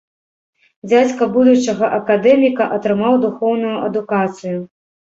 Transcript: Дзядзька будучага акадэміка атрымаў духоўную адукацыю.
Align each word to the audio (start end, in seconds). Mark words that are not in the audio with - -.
Дзядзька 0.89 1.23
будучага 1.35 1.91
акадэміка 1.99 2.69
атрымаў 2.81 3.23
духоўную 3.29 3.77
адукацыю. 3.87 4.61